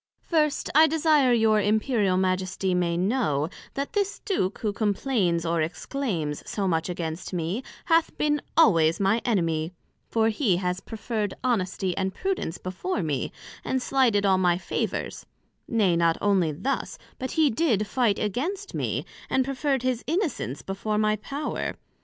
[0.23, 6.41] First, I desire your Imperial Majesty may know, that this Duke who complains or exclaims
[6.49, 9.73] so much against me, hath been always my enemy;
[10.09, 13.31] for he has preferred Honesty and Prudence before me,
[13.63, 15.27] and slighted all my favours;
[15.67, 20.97] nay, not onely thus, but he did fight against me, and preferred his Innocence before
[20.97, 21.75] my Power.